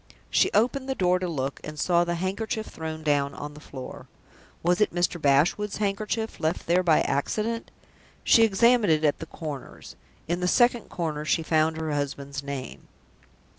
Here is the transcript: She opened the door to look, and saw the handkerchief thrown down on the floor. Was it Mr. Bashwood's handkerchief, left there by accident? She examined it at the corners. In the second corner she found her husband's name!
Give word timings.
She 0.31 0.49
opened 0.55 0.89
the 0.89 0.95
door 0.95 1.19
to 1.19 1.27
look, 1.27 1.59
and 1.63 1.77
saw 1.77 2.03
the 2.03 2.15
handkerchief 2.15 2.65
thrown 2.65 3.03
down 3.03 3.35
on 3.35 3.53
the 3.53 3.59
floor. 3.59 4.07
Was 4.63 4.81
it 4.81 4.91
Mr. 4.95 5.21
Bashwood's 5.21 5.77
handkerchief, 5.77 6.39
left 6.39 6.65
there 6.65 6.81
by 6.81 7.01
accident? 7.01 7.69
She 8.23 8.41
examined 8.41 8.91
it 8.91 9.03
at 9.03 9.19
the 9.19 9.27
corners. 9.27 9.95
In 10.27 10.39
the 10.39 10.47
second 10.47 10.89
corner 10.89 11.23
she 11.23 11.43
found 11.43 11.77
her 11.77 11.91
husband's 11.91 12.41
name! 12.41 12.87